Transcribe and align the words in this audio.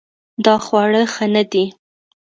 دا 0.45 0.55
خواړه 0.65 1.01
ښه 1.13 1.25
نه 1.35 1.43
دي 1.51 1.65